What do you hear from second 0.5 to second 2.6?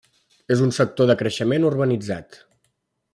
És un sector de creixement urbanitzat.